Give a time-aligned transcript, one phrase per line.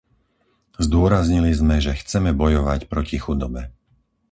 [0.85, 3.61] Zdôraznili sme, že chceme bojovať proti chudobe.